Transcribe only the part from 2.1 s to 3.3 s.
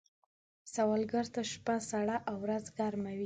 او ورځ ګرمه وي